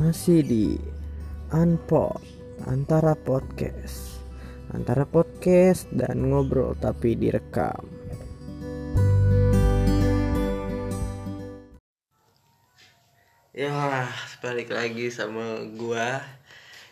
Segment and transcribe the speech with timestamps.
[0.00, 0.80] Masih di
[1.52, 2.24] Unpod
[2.64, 4.16] Antara podcast
[4.72, 7.84] Antara podcast dan ngobrol tapi direkam.
[13.52, 14.08] Ya
[14.40, 16.24] balik lagi sama gua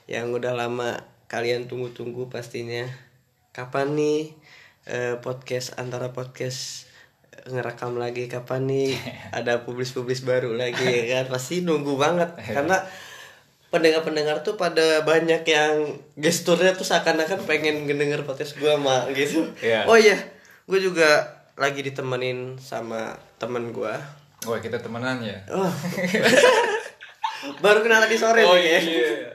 [0.04, 1.00] Yang udah lama
[1.32, 2.92] kalian tunggu-tunggu pastinya.
[3.56, 4.36] Kapan nih
[4.84, 6.87] eh, podcast antara podcast
[7.46, 8.98] ngerekam lagi kapan nih
[9.38, 12.82] ada publis-publis baru lagi ya kan pasti nunggu banget karena
[13.68, 19.84] pendengar-pendengar tuh pada banyak yang gesturnya tuh seakan-akan pengen ngedenger podcast gua mah gitu Iya.
[19.84, 20.16] oh iya
[20.64, 24.00] gue juga lagi ditemenin sama temen gua
[24.46, 25.34] Wah kita temenan ya.
[25.50, 25.66] oh.
[27.64, 28.80] baru kenal tadi sore nih ya.
[28.80, 29.30] iya.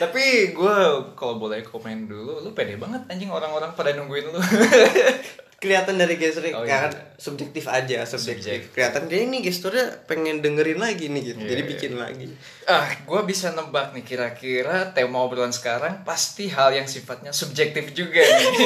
[0.00, 0.76] Tapi gue
[1.14, 4.40] kalau boleh komen dulu, lu pede banget anjing orang-orang pada nungguin lu.
[5.62, 7.14] kelihatan dari gesturnya Oh, kan iya.
[7.14, 8.74] subjektif aja subjektif Subjektif.
[8.74, 11.70] kelihatan dia ini gesturnya pengen dengerin lagi nih gitu Iya, jadi iya.
[11.70, 12.26] bikin lagi
[12.66, 18.18] ah, gue bisa nebak nih kira-kira tema obrolan sekarang pasti hal yang sifatnya subjektif juga
[18.18, 18.46] nih.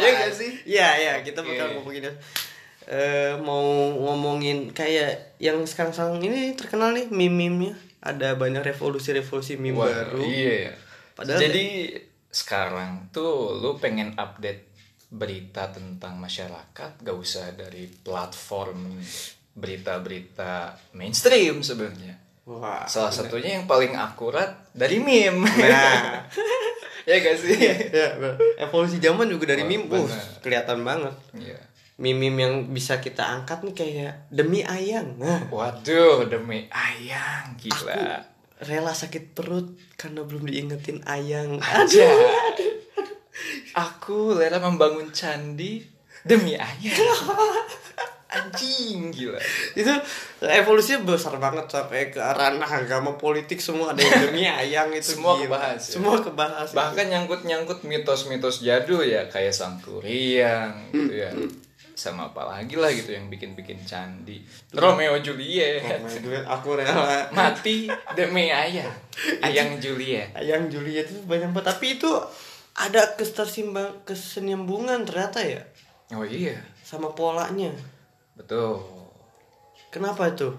[0.00, 0.50] Iya gak sih?
[0.66, 1.52] Iya, iya, kita Oke.
[1.52, 2.08] bakal ngomongin
[2.88, 3.60] eh mau
[3.92, 7.76] ngomongin kayak yang sekarang-sekarang ini terkenal nih meme-meme-nya.
[8.00, 10.24] Ada banyak revolusi-revolusi meme Wah, baru.
[10.24, 10.72] Iya.
[11.12, 11.66] Padahal Jadi
[12.26, 14.69] sekarang tuh lu pengen update
[15.10, 19.02] berita tentang masyarakat gak usah dari platform
[19.58, 22.14] berita-berita mainstream sebenarnya.
[22.46, 22.86] Wah.
[22.86, 25.44] Salah satunya yang paling akurat dari meme.
[25.44, 26.24] Nah,
[27.10, 27.58] ya gak sih?
[27.90, 28.38] ya, bener.
[28.62, 29.90] evolusi zaman juga dari meme.
[29.90, 30.24] Uh, bener.
[30.40, 31.14] kelihatan banget.
[31.34, 31.58] Iya.
[32.00, 35.20] Meme-meme yang bisa kita angkat nih kayak demi ayang.
[35.20, 38.24] Nah, Waduh, demi ayang gila.
[38.60, 41.60] rela sakit perut karena belum diingetin ayang.
[41.60, 42.08] Aja.
[43.72, 45.84] Aku rela membangun candi
[46.22, 46.96] demi ayang.
[48.30, 49.42] Anjing gila.
[49.74, 49.90] itu
[50.38, 55.34] evolusinya besar banget sampai ke ranah agama politik semua ada yang demi ayang itu Semua
[55.34, 55.58] gila.
[55.58, 55.92] kebahas ya?
[55.98, 61.30] semua kebahas Bahkan nyangkut-nyangkut mitos-mitos jadul ya kayak sang kuryang gitu ya.
[61.90, 64.40] Sama apa lagi lah gitu yang bikin-bikin candi.
[64.72, 65.82] Romeo Juliet.
[65.84, 68.94] Oh my God, aku rela Mati demi ayang.
[69.42, 70.30] Ayang Juliet.
[70.32, 72.08] ayang Juliet itu banyak banget tapi itu
[72.80, 75.62] ada ketersimbang kesenyambungan ternyata ya
[76.10, 77.70] Oh iya, sama polanya
[78.34, 78.82] betul.
[79.88, 80.50] kenapa itu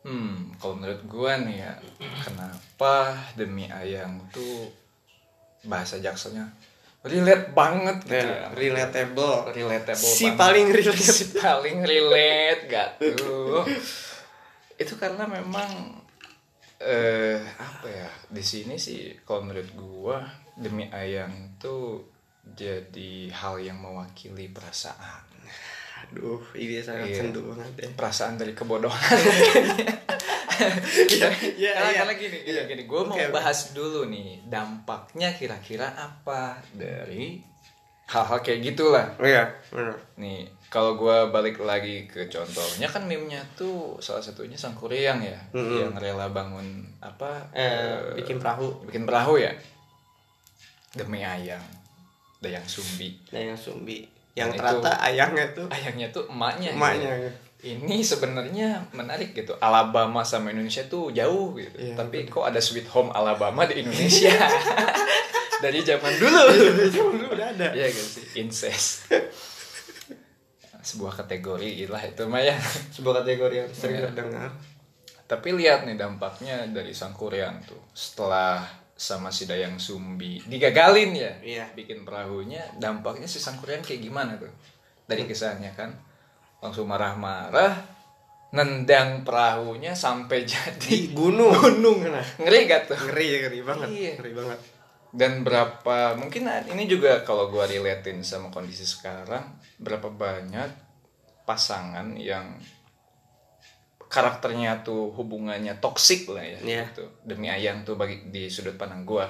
[0.00, 1.72] Hmm, kalau menurut gua nih ya,
[2.20, 2.94] kenapa
[3.32, 4.68] demi ayang tuh
[5.62, 6.44] bahasa jaksanya
[7.00, 8.52] relate banget gitu ya.
[8.52, 10.36] relatable Relatable si banget.
[10.36, 13.64] paling relate si paling relate gak tuh.
[14.76, 15.96] Itu karena memang
[16.76, 20.20] eh apa ya di sini sih kalau menurut gua
[20.56, 22.04] demi ayang tuh
[22.44, 25.24] jadi hal yang mewakili perasaan
[26.04, 27.16] aduh ini sangat Iya.
[27.22, 29.00] sendu banget ya perasaan dari kebodohan
[30.54, 31.28] Iya,
[31.58, 31.98] iya, karena, iya.
[31.98, 32.62] karena gini gini, Iya.
[32.70, 32.82] gini.
[32.86, 33.34] gue mau Oke, oke.
[33.34, 37.42] bahas dulu nih dampaknya kira-kira apa dari
[38.06, 43.40] hal-hal kayak gitulah oh iya benar nih kalau gue balik lagi ke contohnya kan meme-nya
[43.56, 45.88] tuh salah satunya sang kuryang ya Mm-mm.
[45.88, 49.50] yang rela bangun apa eh, bikin perahu bikin perahu ya
[50.94, 51.62] demi ayang
[52.38, 53.16] dayang sumbi.
[53.32, 54.04] Dayang Sumbi.
[54.36, 55.66] Yang Dan ternyata ayangnya tuh.
[55.72, 56.70] Ayangnya tuh emaknya.
[56.76, 57.10] Emaknya.
[57.16, 57.24] Gitu.
[57.24, 57.32] ya.
[57.64, 59.56] ini sebenarnya menarik gitu.
[59.56, 61.72] Alabama sama Indonesia tuh jauh gitu.
[61.80, 64.36] Iya, tapi kok ada Sweet Home Alabama di Indonesia?
[65.64, 66.40] Dari zaman dulu.
[66.92, 67.72] Zaman dulu udah ada.
[67.72, 68.24] Iya gak sih?
[68.36, 69.08] Incest.
[70.84, 72.52] Sebuah kategori lah itu mah ya.
[72.92, 74.12] Sebuah kategori yang sering Iya.
[74.12, 74.52] terdengar.
[75.24, 77.80] Tapi lihat nih dampaknya dari sang Korean tuh.
[77.96, 78.60] Setelah
[78.94, 81.32] sama si Dayang Sumbi digagalin ya.
[81.42, 81.66] Iya.
[81.74, 84.50] bikin perahunya dampaknya si sang Korean kayak gimana tuh?
[85.04, 85.90] Dari kisahnya kan
[86.62, 87.74] langsung marah-marah
[88.54, 91.50] nendang perahunya sampai jadi di gunung.
[91.52, 92.06] gunung.
[92.06, 92.98] Nah ngeri gak tuh?
[93.10, 94.12] ngeri ngeri banget Iya.
[94.22, 94.60] ngeri banget.
[95.14, 100.70] Dan berapa mungkin ini juga kalau gua relatein sama kondisi sekarang berapa banyak
[101.46, 102.58] pasangan yang
[104.14, 106.82] karakternya tuh hubungannya toksik lah ya Iya.
[106.94, 107.04] gitu.
[107.26, 109.26] demi ayang tuh bagi di sudut pandang gua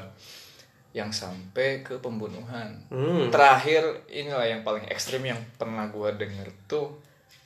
[0.93, 3.33] yang sampai ke pembunuhan hmm.
[3.33, 3.83] terakhir
[4.13, 6.93] inilah yang paling ekstrim yang pernah gua denger tuh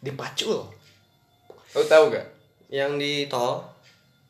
[0.03, 0.67] dipacul
[1.73, 2.27] lo tahu gak
[2.69, 3.79] yang di tol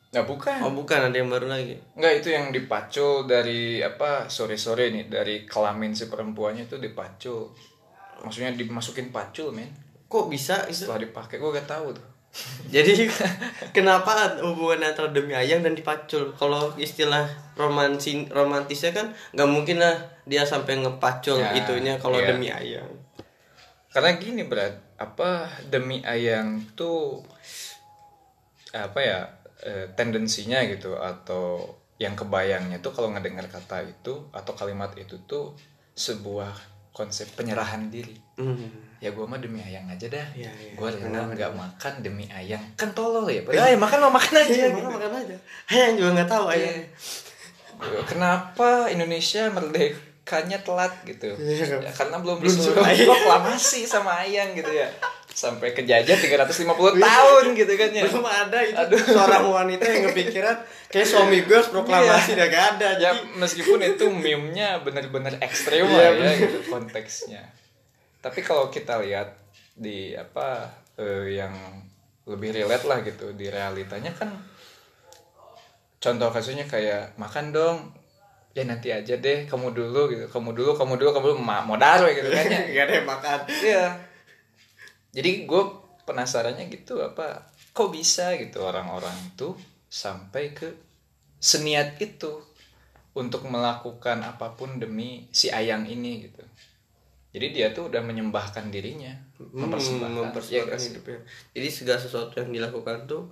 [0.09, 4.89] Nah bukan oh bukan ada yang baru lagi Enggak itu yang dipacul dari apa sore-sore
[4.89, 7.53] nih dari kelamin si perempuannya itu dipacul.
[8.25, 9.69] Maksudnya dimasukin pacul men.
[10.09, 12.07] kok bisa itu Setelah dipakai gue gak tahu tuh.
[12.73, 13.09] jadi
[13.73, 17.25] kenapa hubungan antara demi ayang dan dipacul kalau istilah
[17.57, 19.97] romansi romantisnya kan nggak mungkin lah
[20.29, 22.27] dia sampai ngepacul Ya, itunya kalau iya.
[22.29, 22.89] demi ayang
[23.89, 27.25] Karena gini berat apa demi ayang tuh
[28.69, 29.19] apa ya
[29.65, 31.65] eh, tendensinya gitu atau
[31.97, 35.57] yang kebayangnya tuh kalau ngedengar kata itu atau kalimat itu tuh
[35.97, 36.53] sebuah
[36.93, 38.88] konsep penyerahan diri Hmm.
[38.99, 40.71] Ya gue mah demi ayang aja dah Iya, iya.
[40.73, 44.49] gue rela nggak makan demi ayang kan tolol ya padahal ya makan mau makan aja
[44.49, 44.75] Iya, gitu.
[44.77, 45.35] makan makan aja.
[45.67, 46.77] Ayang juga nggak tahu ayang.
[48.05, 51.79] kenapa Indonesia merdekanya telat gitu Iya.
[51.79, 54.91] ya, karena belum disuruh proklamasi sama ayang gitu ya
[55.29, 58.99] sampai kejajah 350 tahun gitu kan ya Belum ada itu Aduh.
[58.99, 60.57] seorang wanita yang kepikiran
[60.87, 62.89] kayak suami gue harus proklamasi udah gak ada.
[62.91, 64.83] ya Jadi meskipun itu meme-nya
[65.87, 66.33] Iya, lah ya bener.
[66.35, 67.41] gitu konteksnya
[68.19, 69.35] tapi kalau kita lihat
[69.75, 70.67] di apa
[70.99, 71.55] eh, yang
[72.27, 74.29] lebih relate lah gitu di realitanya kan
[75.99, 77.77] contoh kasusnya kayak makan dong
[78.55, 82.01] ya nanti aja deh kamu dulu gitu kamu dulu kamu dulu kamu dulu Ma- modar
[82.03, 83.39] we gitu kan ya gak ada yang makan.
[83.47, 83.85] Iya.
[85.09, 85.63] Jadi gue
[86.05, 89.53] penasarannya gitu apa kok bisa gitu orang-orang itu
[89.89, 90.69] sampai ke
[91.39, 92.41] seniat itu
[93.13, 96.43] untuk melakukan apa pun demi si ayang ini gitu.
[97.29, 100.89] Jadi dia tuh udah menyembahkan dirinya, mempersembahkan, Hmm, mempersembahkan gak sih?
[100.91, 101.19] hidupnya.
[101.53, 103.29] Jadi segala sesuatu yang dilakukan tuh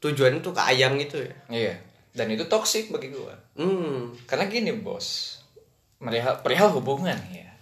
[0.00, 1.36] tujuannya tuh ke ayang itu ya.
[1.52, 1.74] Iya.
[2.16, 3.34] Dan itu toksik bagi gue.
[3.60, 4.16] Hmm.
[4.24, 5.38] Karena gini bos,
[6.00, 7.52] perihal, perihal hubungan ya.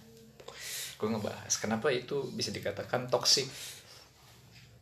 [0.95, 3.45] Gue ngebahas kenapa itu bisa dikatakan toksik.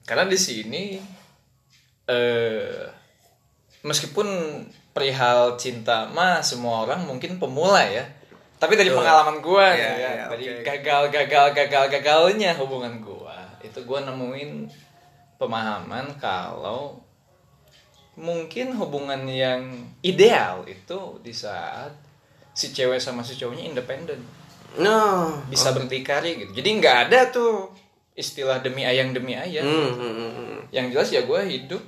[0.05, 1.01] Karena di sini
[2.05, 2.85] eh
[3.81, 4.27] meskipun
[4.93, 8.05] perihal cinta mah semua orang mungkin pemula ya.
[8.55, 9.03] Tapi dari Betul.
[9.03, 13.37] pengalaman gue Iya, ya, iya, dari gagal gagal gagal gagalnya hubungan gue,
[13.67, 14.51] itu gue nemuin
[15.35, 17.03] pemahaman kalau
[18.15, 21.91] mungkin hubungan yang ideal itu di saat
[22.55, 24.23] si cewek sama si cowoknya independen.
[24.79, 26.51] Nah, bisa berdikari gitu.
[26.55, 27.67] Jadi nggak ada tuh
[28.15, 30.59] istilah demi ayang demi ayang hmm, hmm.
[30.71, 31.83] yang jelas ya gue hidup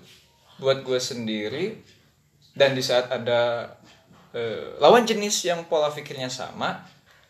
[0.60, 1.80] buat gue sendiri
[2.52, 3.72] dan di saat ada
[4.31, 6.75] eh, lawan jenis yang pola pikirnya sama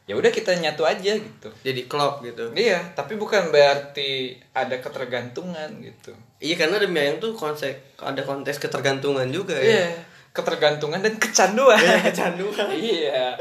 [0.04, 2.48] ya udah kita nyatu aja gitu Jadi klop gitu.
[2.54, 8.58] iya tapi bukan berarti ada ketergantungan gitu Iya karena demi ayang tuh konsep ada konteks
[8.58, 9.68] ketergantungan juga ya.
[9.68, 9.88] iya
[10.32, 12.68] ketergantungan dan kecanduan Iya, kecanduan.
[12.78, 13.34] iya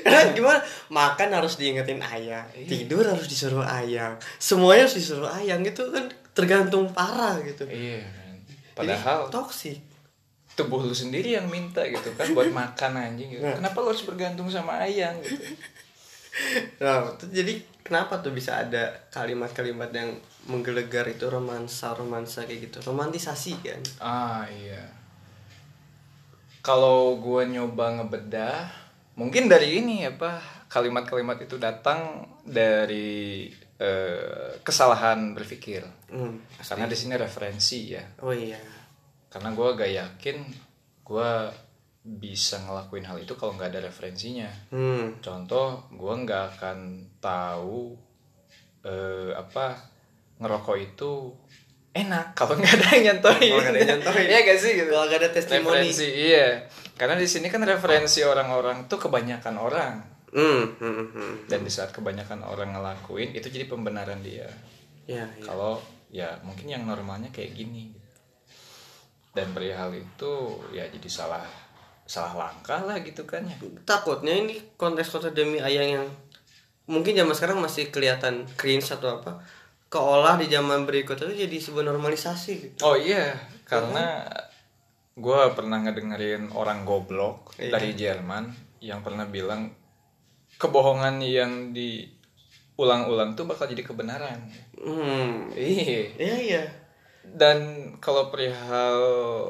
[0.00, 2.68] Karena gimana makan harus diingetin ayang, Iya.
[2.68, 7.64] tidur harus disuruh ayang, semuanya harus disuruh ayang itu kan tergantung parah gitu.
[7.64, 8.32] iya kan.
[8.42, 9.80] Jadi, padahal toksik.
[10.52, 13.44] Tubuh lu sendiri yang minta gitu kan buat makan anjing gitu.
[13.44, 13.56] Nah.
[13.56, 15.40] Kenapa lu harus bergantung sama ayang gitu?
[16.80, 20.16] Nah, itu jadi kenapa tuh bisa ada kalimat-kalimat yang
[20.48, 23.80] menggelegar itu romansa romansa kayak gitu, romantisasi kan?
[24.00, 24.88] Ah iya.
[26.64, 28.70] Kalau gua nyoba ngebedah,
[29.18, 30.40] mungkin dari ini apa
[30.72, 35.84] kalimat-kalimat itu datang dari eh, kesalahan berpikir.
[36.08, 38.04] Hmm, Karena di sini referensi ya.
[38.24, 38.81] oh iya.
[39.32, 40.36] Karena gua gak yakin
[41.00, 41.48] gua
[42.02, 44.50] bisa ngelakuin hal itu kalau nggak ada referensinya.
[44.74, 46.78] Hmm, Contoh, gue nggak akan
[47.22, 47.94] tahu
[48.82, 49.78] eh, apa
[50.42, 51.30] ngerokok itu
[51.94, 53.50] enak kalau nggak ada yang nyentuhin.
[53.54, 54.26] Kalau nggak ada yang nyentuhin.
[54.26, 54.90] Iya gak sih gitu.
[54.90, 55.78] Kalau nggak ada testimoni.
[55.78, 56.48] Referensi, iya.
[56.98, 59.94] Karena di sini kan referensi orang-orang tuh kebanyakan orang.
[60.34, 61.34] hmm, hmm, hmm.
[61.46, 64.50] Dan di saat kebanyakan orang ngelakuin itu jadi pembenaran dia.
[65.06, 65.44] Ya, ya.
[65.46, 65.78] Kalau
[66.10, 68.01] ya mungkin yang normalnya kayak gini.
[69.32, 70.32] Dan perihal itu
[70.70, 71.44] ya jadi salah
[72.04, 73.56] salah langkah lah gitu kan ya.
[73.82, 76.06] takutnya ini konteks-konteks demi ayang yang
[76.84, 79.40] mungkin zaman sekarang masih kelihatan cringe atau apa
[79.86, 83.32] keolah di zaman berikut itu jadi sebuah normalisasi gitu Oh iya,
[83.64, 84.26] karena
[85.12, 87.70] gue pernah ngedengerin orang goblok Iya.
[87.70, 88.50] dari Jerman
[88.82, 89.70] yang pernah bilang
[90.58, 94.42] kebohongan yang diulang-ulang tuh bakal jadi kebenaran.
[94.74, 96.02] hmm Iya.
[96.18, 96.64] iya iya
[97.22, 97.58] Dan
[98.02, 98.98] kalau perihal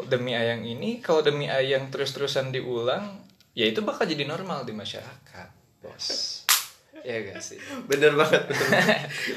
[0.06, 3.24] demi ayang ini, kalau demi ayang terus-terusan diulang,
[3.56, 5.48] ya itu bakal jadi normal di masyarakat,
[5.80, 6.42] bos.
[7.02, 7.58] Iya gak sih?
[7.90, 8.46] bener banget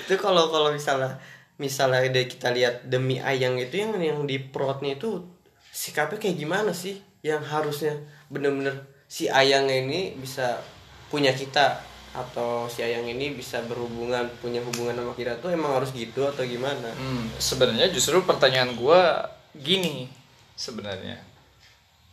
[0.06, 1.18] itu kalau kalau misalnya
[1.58, 5.26] misalnya dari kita lihat demi ayang itu yang yang di perutnya itu
[5.74, 7.98] sikapnya kayak gimana sih yang harusnya
[8.30, 10.62] bener-bener si ayang ini bisa
[11.10, 11.82] punya kita
[12.16, 16.42] atau si ayang ini bisa berhubungan punya hubungan sama kita tuh emang harus gitu atau
[16.42, 20.08] gimana Hmm, sebenarnya justru pertanyaan gua gini
[20.54, 21.20] sebenarnya.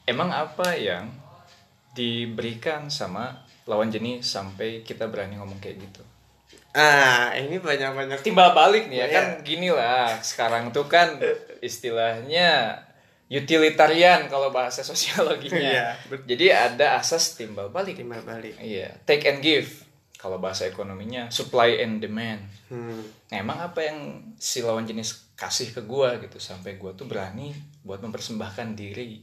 [0.02, 1.06] Emang apa yang
[1.90, 6.02] diberikan sama lawan jenis sampai kita berani ngomong kayak gitu?
[6.72, 9.12] ah ini banyak banyak Timbal balik nih ya Iya.
[9.12, 10.08] kan gini lah.
[10.18, 11.20] Sekarang tuh kan
[11.60, 12.80] istilahnya
[13.28, 15.60] utilitarian kalau bahasa sosiologinya.
[15.60, 16.24] Iya, betul.
[16.32, 17.96] Jadi ada asas timbal balik.
[17.96, 19.68] timbal balik Iya, take and give.
[20.22, 22.46] Kalau bahasa ekonominya supply and demand.
[22.70, 23.02] hmm.
[23.26, 23.98] Nah, emang apa yang
[24.38, 27.50] si lawan jenis kasih ke gua gitu sampai gua tuh berani
[27.82, 29.18] buat mempersembahkan diri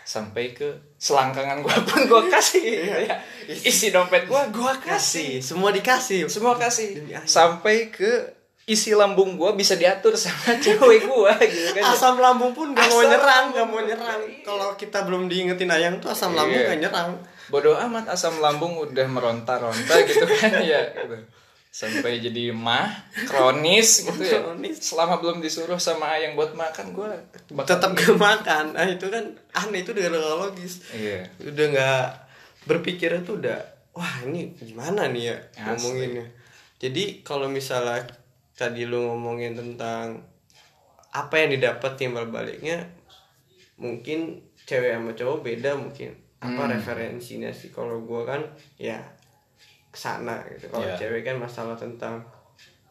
[0.00, 3.16] sampai ke selangkangan gua pun gua kasih gitu ya.
[3.50, 8.10] isi dompet gua gua kasih kasih semua dikasih semua kasih sampai ke
[8.64, 13.02] isi lambung gua bisa diatur sama cewek gua gitu kan asam lambung pun gak mau
[13.02, 13.54] nyerang lambung.
[13.58, 16.70] gak mau nyerang kalau kita belum diingetin ayang tuh asam lambung Iya.
[16.74, 17.10] gak nyerang
[17.50, 21.18] bodoh amat asam lambung udah meronta-ronta gitu kan ya gitu.
[21.70, 22.90] sampai jadi mah
[23.30, 24.42] kronis gitu ya.
[24.42, 24.82] Kronis.
[24.82, 28.74] selama belum disuruh sama ayang buat makan bakal tetap gak makan.
[28.74, 29.22] Nah itu kan
[29.54, 30.10] aneh itu udah
[30.46, 31.26] logis iya.
[31.38, 32.06] Udah nggak
[32.66, 33.58] berpikirnya tuh udah
[33.94, 35.62] wah ini gimana nih ya Asli.
[35.66, 36.26] ngomonginnya?
[36.80, 38.06] Jadi kalau misalnya
[38.54, 40.26] tadi lu ngomongin tentang
[41.10, 42.86] apa yang didapat timbal baliknya
[43.80, 46.72] mungkin cewek sama cowok beda mungkin apa Hmm.
[46.72, 47.68] referensinya sih?
[47.68, 48.40] Kalau gua kan
[48.76, 48.96] ya
[49.86, 50.66] ke sana gitu.
[50.68, 50.96] Kalau Iya.
[50.96, 52.24] cewek kan masalah tentang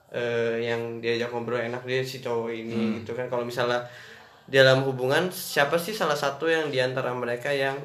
[0.09, 2.93] eh, yang diajak ngobrol enak dia si cowok ini Hmm.
[2.97, 3.25] gitu kan.
[3.25, 3.85] Kalau misalnya
[4.45, 7.77] dalam hubungan siapa sih salah satu yang di antara mereka yang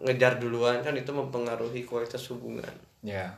[0.00, 0.80] ngejar duluan?
[0.80, 2.72] Kan itu mempengaruhi kualitas hubungan.
[3.00, 3.36] Ya.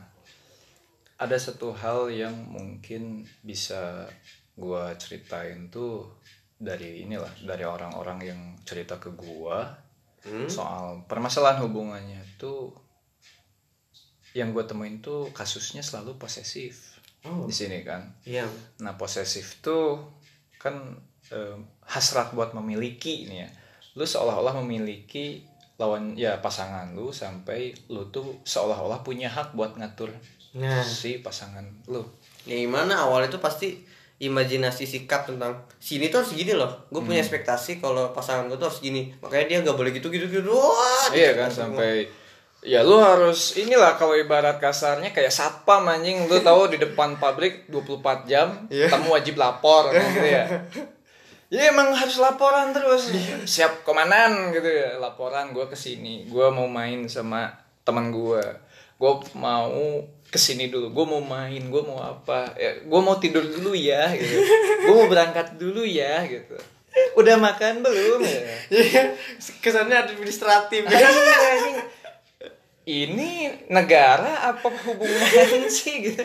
[1.17, 4.07] Ada satu hal yang mungkin bisa
[4.55, 6.07] gua ceritain tuh
[6.55, 9.65] dari inilah dari orang-orang yang cerita ke gua
[10.27, 10.51] Hmm?
[10.51, 12.75] soal permasalahan hubungannya tuh
[14.35, 16.99] yang gue temuin tuh kasusnya selalu posesif.
[17.25, 17.49] Oh.
[17.49, 18.07] di sini kan.
[18.23, 18.47] Iya.
[18.79, 19.99] Nah posesif tuh
[20.61, 20.95] kan
[21.33, 23.49] em, hasrat buat memiliki ini ya.
[23.97, 25.43] Lu seolah-olah memiliki
[25.77, 30.09] lawan ya pasangan lu sampai lu tuh seolah-olah punya hak buat ngatur
[30.57, 30.81] nah.
[30.81, 32.01] si pasangan lu.
[32.49, 33.85] Ya gimana awal itu pasti
[34.17, 36.89] imajinasi sikap tentang sini tuh harus gini loh.
[36.89, 37.25] Gue punya Hmm.
[37.25, 39.13] ekspektasi kalau pasangan gue tuh harus gini.
[39.17, 40.25] Makanya dia nggak boleh gitu gitu.
[40.25, 41.39] Gitu wah iya gitu.
[41.39, 41.77] kan semua.
[41.77, 42.09] sampai
[42.59, 46.25] ya lu harus inilah kalau ibarat kasarnya kayak satpam anjing.
[46.25, 48.89] Lu tahu di depan pabrik 24 jam Iya.
[48.89, 50.45] kamu wajib lapor kan gitu ya.
[51.47, 53.07] Ya emang harus laporan terus.
[53.45, 54.99] Siap komandan gitu ya.
[54.99, 57.47] Laporan gue ke sini gue mau main sama
[57.85, 58.43] teman gue
[58.97, 59.71] gue mau
[60.27, 64.11] ke sini dulu gue mau main gue mau apa ya gue mau tidur dulu ya
[64.15, 64.35] gitu.
[64.87, 66.55] Gue mau berangkat dulu ya gitu.
[67.15, 68.41] Udah makan belum ya?
[68.73, 69.03] Iya,
[69.61, 70.81] kesannya administratif.
[70.89, 71.77] Iya, anjing.
[72.87, 76.23] ini negara apa hubungan sih gitu?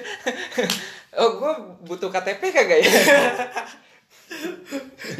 [1.19, 1.53] Oh gue
[1.85, 2.93] butuh KTP kagak ya?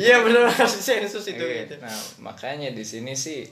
[0.01, 1.75] Iya benar harus sensus itu Oke, gitu.
[1.83, 1.93] nah
[2.25, 3.45] makanya di sini sih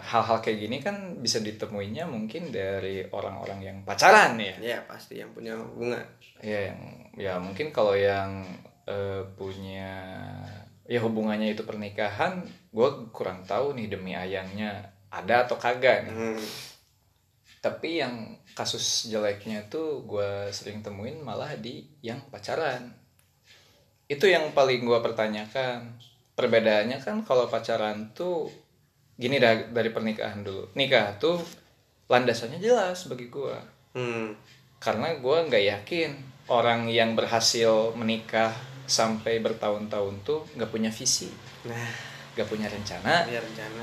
[0.00, 4.56] hal-hal kayak gini kan bisa ditemuinya mungkin dari orang-orang yang pacaran ya.
[4.60, 6.00] Ya pasti yang punya hubungan
[6.42, 6.80] ya yang
[7.18, 8.46] ya mungkin kalau yang
[8.86, 9.90] eh, punya
[10.88, 16.14] ya hubungannya itu pernikahan gue kurang tahu nih demi ayangnya ada atau kagak nih.
[16.14, 16.44] Hmm.
[17.58, 22.94] tapi yang kasus jeleknya tuh gue sering temuin malah di yang pacaran.
[24.06, 25.98] Itu yang paling gue pertanyakan.
[26.38, 28.46] Perbedaannya kan kalau pacaran tuh
[29.18, 30.70] gini dah dari pernikahan dulu.
[30.72, 31.42] Nikah tuh
[32.06, 33.54] landasannya jelas bagi gue
[33.92, 34.30] Hmm.
[34.78, 36.10] karena gue nggak yakin
[36.46, 38.54] orang yang berhasil menikah
[38.86, 41.28] sampai bertahun-tahun tuh nggak punya visi
[41.66, 41.74] nah.
[42.32, 43.82] nggak punya rencana biar rencana.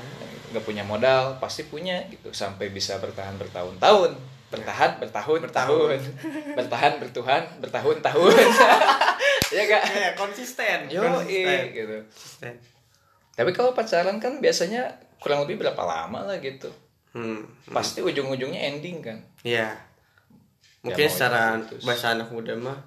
[0.50, 2.32] nggak punya modal pasti punya gitu.
[2.32, 4.14] Sampai bisa bertahan bertahun-tahun.
[4.48, 6.00] Bertahan bertahun bertahun.
[6.58, 8.32] Bertahan bertuhan bertahun-tahun.
[9.46, 10.90] Ya gak ya konsisten.
[10.90, 11.70] Yo konsisten.
[11.70, 11.98] gitu.
[12.02, 12.54] Konsisten.
[13.36, 14.90] tapi kalau pacaran kan biasanya
[15.22, 16.70] kurang lebih berapa lama lah gitu.
[17.16, 17.48] Hmm.
[17.72, 19.18] pasti ujung-ujungnya ending kan.
[19.40, 19.86] Ya
[20.86, 22.78] mungkin secara bahasa anak muda mah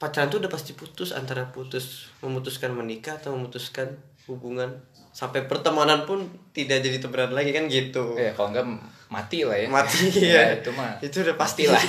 [0.00, 4.80] pacaran tuh udah pasti putus antara putus memutuskan menikah atau memutuskan hubungan.
[5.12, 6.24] Sampai pertemanan pun
[6.56, 8.16] tidak jadi temenan lagi kan gitu.
[8.16, 8.66] Ya kalau enggak
[9.12, 9.68] mati lah ya.
[9.68, 11.68] Mati ya, ya, itu mah itu udah pasti.
[11.68, 11.82] lah.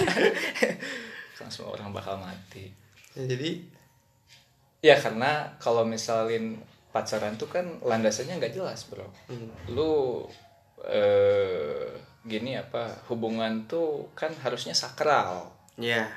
[1.39, 2.67] Langsung orang bakal mati.
[3.15, 3.63] Ya, jadi
[4.83, 6.59] ya karena kalau misalin
[6.91, 9.07] pacaran tuh kan landasannya nggak jelas bro.
[9.27, 10.23] Hmm, lu
[10.85, 11.87] eh
[12.21, 15.49] gini apa hubungan tuh kan harusnya sakral.
[15.79, 16.11] Ya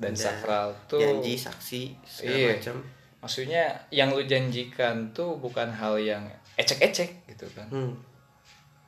[0.00, 2.48] dan sakral tuh janji saksi segala Iya.
[2.56, 2.76] macam.
[3.20, 6.24] Maksudnya yang lu janjikan tuh bukan hal yang
[6.56, 7.68] ecek-ecek gitu kan.
[7.68, 7.94] Hmm.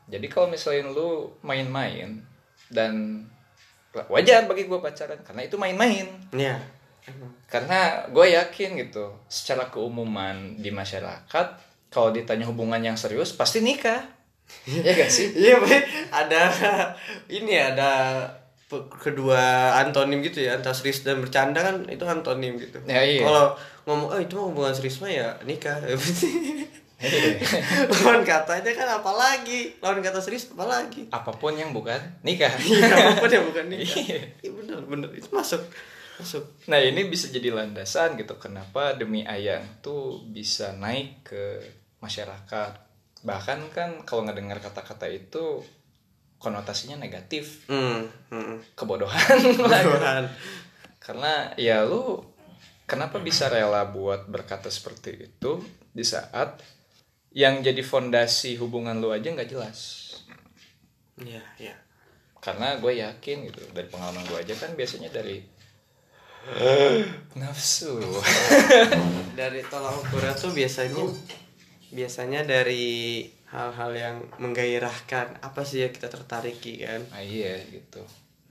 [0.03, 2.21] jadi kalau misalnya lu main-main
[2.69, 3.25] dan
[4.11, 6.05] wajar bagi gue pacaran karena itu main-main.
[6.35, 6.82] Ya emang.
[7.51, 11.47] Karena gue yakin gitu secara keumuman di masyarakat
[11.91, 14.07] kalau ditanya hubungan yang serius pasti nikah
[14.69, 15.59] ya gak sih Iya,
[16.15, 16.43] ada
[17.27, 18.23] ini ada
[18.81, 22.81] kedua antonim gitu ya, antara serius dan bercanda kan itu antonim gitu.
[22.89, 23.21] Ya, iya.
[23.21, 23.53] Kalau
[23.85, 25.77] ngomong oh itu mah hubungan serius mah ya nikah.
[25.85, 25.97] Iya.
[27.91, 29.75] lawan katanya kan apa lagi?
[29.83, 31.11] Lawan kata serius apa lagi?
[31.11, 33.99] apa pun yang bukan nikah Iya, apa pun yang bukan nikah.
[34.07, 34.19] Iya.
[34.41, 35.61] Iya benar, benar itu masuk
[36.23, 41.59] masuk Nah ini bisa jadi landasan gitu kenapa demi ayang tuh bisa naik ke
[42.03, 42.73] masyarakat.
[43.23, 45.63] Bahkan kan kalau ngedengar kata-kata itu
[46.43, 48.57] konotasinya negatif, hmm, hmm.
[48.75, 49.39] kebodohan.
[49.63, 50.25] Tuhan.
[50.99, 52.19] Karena ya lu
[52.87, 55.63] kenapa bisa rela buat berkata seperti itu
[55.95, 56.59] di saat
[57.33, 60.11] yang jadi fondasi hubungan lu aja nggak jelas.
[61.23, 61.77] Iya, iya.
[62.43, 65.39] Karena gue yakin gitu dari pengalaman gue aja kan biasanya dari
[67.39, 68.03] nafsu.
[69.39, 71.03] dari tolak ukurnya tuh biasanya
[71.93, 78.01] biasanya dari hal-hal yang menggairahkan apa sih ya kita tertariki kan Nah, iya gitu.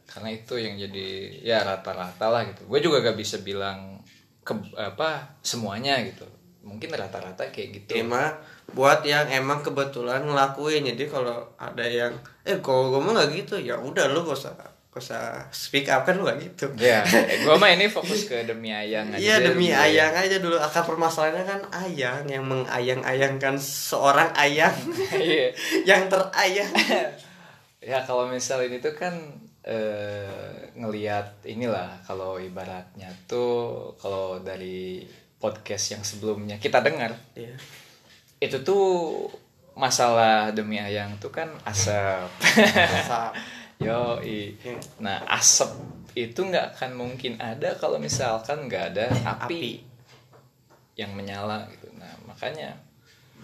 [0.06, 1.08] Karena itu yang jadi
[1.42, 2.68] ya rata-rata lah gitu.
[2.70, 3.98] Gue juga gak bisa bilang
[4.46, 6.28] ke apa semuanya gitu.
[6.62, 8.06] Mungkin rata-rata kayak gitu.
[8.06, 8.38] mah
[8.72, 12.14] buat yang emang kebetulan ngelakuin jadi kalau ada yang
[12.48, 14.56] eh kalau gue mah nggak gitu ya udah lu gak usah
[14.92, 17.00] gak usah speak up kan lu gak gitu Ya,
[17.40, 19.24] gue mah ini fokus ke demi ayang aja.
[19.24, 24.76] Iya demi ayang aja dulu akar permasalahannya kan ayang yang mengayang-ayangkan seorang ayang
[25.16, 25.56] Iya.
[25.96, 26.68] yang terayang.
[27.82, 29.16] ya kalau misal ini tuh kan
[29.64, 35.08] eh, ngelihat inilah kalau ibaratnya tuh kalau dari
[35.40, 37.56] podcast yang sebelumnya kita dengar Iya.
[38.38, 39.24] itu tuh
[39.72, 43.32] masalah demi ayang tuh kan asap Asap.
[43.82, 44.78] Yo Iya.
[45.02, 45.74] nah asap
[46.14, 49.66] itu nggak akan mungkin ada kalau misalkan nggak ada api, Api.
[50.96, 52.76] yang menyala gitu nah makanya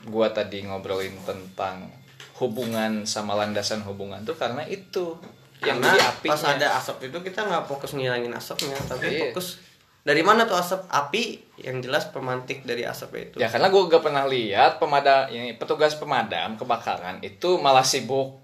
[0.05, 1.89] gua tadi ngobrolin tentang
[2.37, 5.17] hubungan sama landasan hubungan tuh karena itu
[5.57, 9.21] yang Karena jadi apinya pas ada asap itu kita nggak fokus ngilangin asapnya, tapi Iya.
[9.33, 9.57] fokus
[10.05, 11.23] dari mana tuh asap api
[11.59, 13.35] yang jelas pemantik dari asap itu.
[13.41, 18.37] ya karena gua gak pernah lihat pemadam ini petugas pemadam kebakaran itu malah sibuk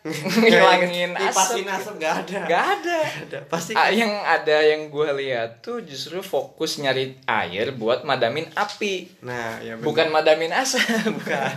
[0.40, 2.40] ngilangin asap asap nggak ada.
[2.48, 2.98] Gak ada.
[3.04, 3.38] ada.
[3.52, 9.20] Pasti Ah, yang ada yang gue lihat tuh justru fokus nyari air buat madamin api,
[9.20, 9.84] Nah, ya bener.
[9.84, 10.80] bukan madamin asap.
[11.20, 11.52] bukan.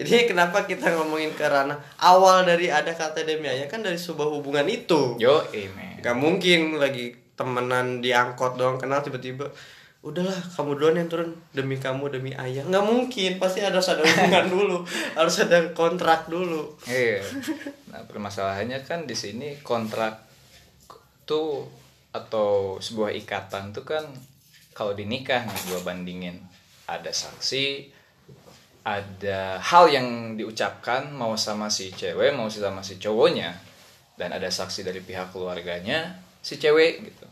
[0.00, 4.28] Jadi kenapa kita ngomongin ke ranah awal dari ada kata demi ayah kan dari sebuah
[4.32, 5.20] hubungan itu.
[5.20, 6.00] Yo, amen.
[6.00, 9.52] Gak mungkin lagi temenan di angkot doang kenal tiba-tiba
[10.06, 11.34] udahlah kamu duluan yang turun.
[11.50, 12.62] Demi kamu demi ayah.
[12.62, 14.78] Nggak mungkin pasti harus ada hubungan dulu.
[15.18, 16.78] Harus ada kontrak dulu.
[16.86, 17.26] Iya.
[17.96, 20.20] Nah, permasalahannya kan di sini kontrak
[21.24, 21.64] tuh
[22.12, 24.04] atau sebuah ikatan tuh kan
[24.76, 26.36] kalau di nikah nih gue bandingin.
[26.84, 27.96] Ada saksi
[28.86, 33.50] ada hal yang diucapkan mau sama si cewek mau sama si cowoknya
[34.14, 37.25] dan ada saksi dari pihak keluarganya si cewek gitu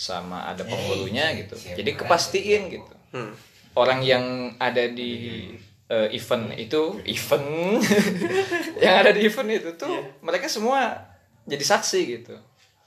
[0.00, 1.52] sama ada penghulunya gitu.
[1.76, 2.94] jadi kepastiin gitu.
[3.12, 3.36] Hmm.
[3.76, 4.24] orang yang
[4.56, 5.44] ada di
[5.92, 7.84] eh, event itu event
[8.84, 9.92] yang ada di event itu tuh
[10.24, 10.96] mereka semua
[11.44, 12.34] jadi saksi gitu.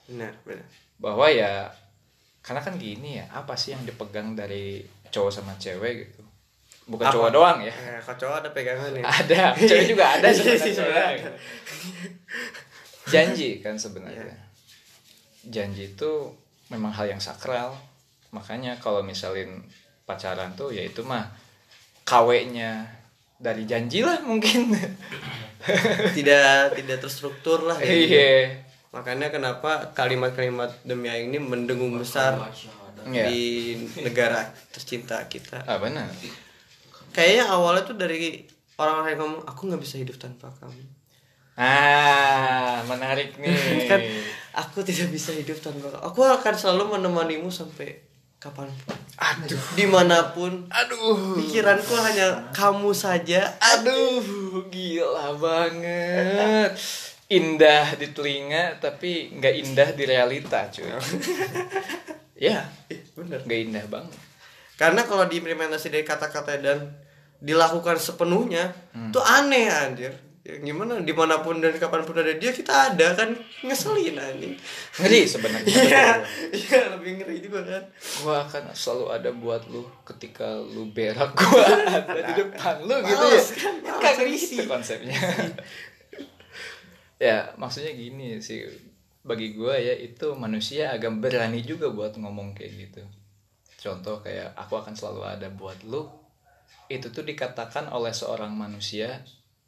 [0.10, 0.66] Benar benar.
[0.98, 1.70] Bahwa ya
[2.42, 4.82] karena kan gini ya apa sih yang dipegang dari
[5.14, 6.22] cowok sama cewek gitu?
[6.84, 7.14] Bukan Apa?
[7.16, 7.72] cowok doang ya.
[7.72, 11.32] Eh, kalau cowok ada pegangan nih ada cewek juga ada Iya sih, sebenarnya
[13.08, 14.24] janji kan sebenarnya.
[14.26, 14.38] Iya.
[15.52, 16.12] janji itu
[16.74, 17.78] memang hal yang sakral.
[18.34, 19.62] Makanya kalau misalin
[20.04, 21.30] pacaran tuh ya itu mah
[22.04, 22.90] kawenya
[23.38, 24.74] dari janji lah mungkin.
[26.18, 27.88] Tidak tidak terstruktur lah ya.
[27.88, 28.32] iya.
[28.92, 32.36] Makanya kenapa kalimat-kalimat demi ayah ini mendengung besar
[33.04, 33.28] Iya.
[33.28, 35.64] di negara tercinta kita.
[35.64, 36.08] Ah benar.
[37.12, 38.44] Kayaknya awalnya tuh dari
[38.76, 40.84] orang-orang yang ngomong aku nggak bisa hidup tanpa kamu.
[41.56, 43.56] Ah menarik nih.
[43.92, 44.02] Kan
[44.54, 46.04] aku tidak bisa hidup tanpa kamu.
[46.06, 47.98] Aku akan selalu menemanimu sampai
[48.38, 48.98] kapan pun.
[49.18, 49.62] Aduh.
[49.74, 51.40] Di mana pun aduh.
[51.42, 53.50] pikiranku hanya kamu saja.
[53.58, 56.78] Aduh gila banget.
[57.34, 60.92] Indah di telinga tapi nggak indah di realita cuy.
[62.34, 62.68] Ya.
[62.92, 63.40] Ih, bener.
[63.48, 64.20] Nggak indah banget.
[64.76, 66.92] Karena kalau diimplementasi dari kata-kata dan
[67.40, 68.72] dilakukan sepenuhnya
[69.12, 71.00] tuh aneh anjir ya, gimana?
[71.00, 73.32] Di mana pun dan kapan pun ada dia kita ada kan?
[73.64, 74.56] Ngeselin anjing.
[75.00, 75.72] Ngeri sebenarnya.
[75.74, 76.06] Iya
[76.52, 77.84] iya lebih ngeri juga kan.
[78.22, 81.64] Gua akan selalu ada buat lu ketika lu berak gua
[81.98, 83.42] ada di depan lu gitu ya.
[83.56, 84.64] Kan, kagak risih.
[84.64, 85.18] gitu konsepnya.
[87.22, 88.68] Ya maksudnya gini sih.
[89.24, 93.04] Bagi gua ya itu manusia agak berani juga buat ngomong kayak gitu.
[93.80, 96.12] Contoh kayak aku akan selalu ada buat lu.
[96.92, 99.24] Itu tuh dikatakan oleh seorang manusia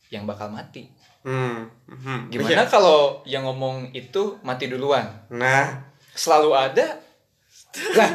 [0.09, 0.89] yang bakal mati
[1.25, 1.89] hmm.
[1.89, 2.19] hmm.
[2.29, 7.01] gimana kalau yang ngomong itu mati duluan nah selalu ada
[7.95, 8.11] lah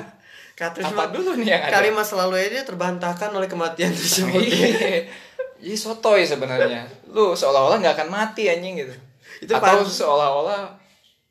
[0.56, 5.10] kata apa dulu nih yang ada kalimat selalu aja terbantahkan oleh kematian tersebut Iya.
[5.60, 6.88] Jadi sotoy sebenarnya.
[7.12, 8.96] Lu seolah-olah nggak akan mati anjing gitu.
[9.44, 10.72] Itu Atau seolah-olah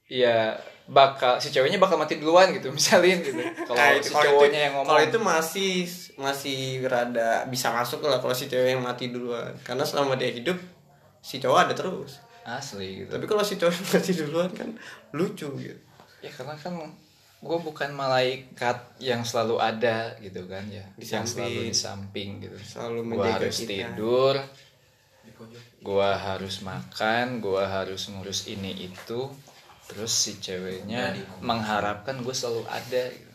[0.06, 0.54] ya
[0.90, 4.74] bakal si ceweknya bakal mati duluan gitu misalin gitu kalau Nah, si cowoknya itu- yang
[4.74, 5.74] ngomong Kalau itu masih
[6.16, 9.54] masih rada bisa masuk lah kalau si cewek yang mati duluan.
[9.60, 10.58] Karena selama dia hidup
[11.20, 12.18] si cowok ada terus.
[12.42, 14.70] asli gitu Tapi kalau si cowok mati duluan kan
[15.12, 15.78] lucu gitu.
[16.20, 16.74] ya karena kan
[17.40, 21.46] gue bukan malaikat yang selalu ada gitu kan ya Di yang samping.
[21.46, 23.72] selalu di samping gitu Selalu gue harus kita.
[23.88, 24.36] tidur
[25.80, 29.32] gue harus makan gue harus ngurus ini itu
[29.90, 33.26] terus si ceweknya mengharapkan gue selalu ada gitu.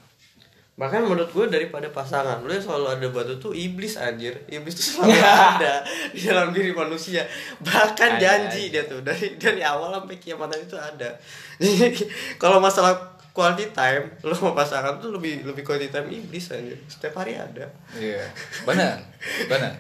[0.75, 4.39] Bahkan menurut gue daripada pasangan lu yang selalu ada batu tuh iblis anjir.
[4.47, 5.19] Iblis tuh selalu
[5.55, 7.23] ada di dalam diri manusia.
[7.59, 8.73] Bahkan Ada janji aja.
[8.75, 11.15] dia tuh dari dari awal sampai kiamatan itu ada.
[11.59, 11.95] Jadi
[12.43, 12.95] kalau masalah
[13.31, 16.79] quality time lu sama pasangan tuh lebih lebih quality time iblis anjir.
[16.87, 17.71] Setiap hari ada.
[17.95, 18.27] iya
[18.67, 18.99] benar
[19.51, 19.79] benar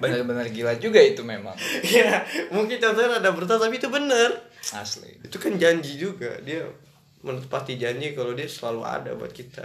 [0.00, 4.52] benar-benar gila juga itu memang Iya, mungkin contohnya ada brutal tapi itu bener.
[4.72, 6.64] Asli Itu kan janji juga dia
[7.24, 9.64] menepati janji kalau dia selalu ada buat kita.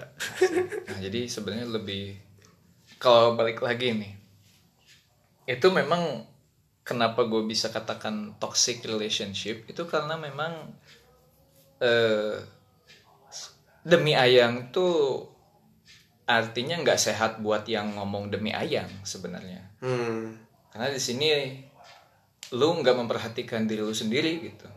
[0.87, 2.15] Nah, jadi sebenarnya lebih
[2.95, 4.13] kalau balik lagi nih.
[5.43, 6.23] Itu memang
[6.87, 10.71] kenapa gue bisa katakan toxic relationship itu karena memang
[11.83, 12.39] eh
[13.83, 15.27] demi ayang tuh
[16.29, 19.67] artinya nggak sehat buat yang ngomong demi ayang sebenarnya.
[19.83, 20.37] Hmm.
[20.71, 21.27] Karena di sini
[22.55, 24.67] lu nggak memperhatikan diri lu sendiri gitu.